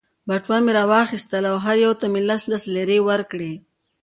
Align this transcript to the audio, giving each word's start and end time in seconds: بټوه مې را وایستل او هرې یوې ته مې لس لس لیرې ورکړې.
بټوه 0.27 0.57
مې 0.65 0.71
را 0.77 0.83
وایستل 0.91 1.43
او 1.51 1.57
هرې 1.65 1.81
یوې 1.83 1.95
ته 1.99 2.05
مې 2.11 2.21
لس 2.29 2.41
لس 2.51 2.63
لیرې 2.73 2.99
ورکړې. 3.09 3.53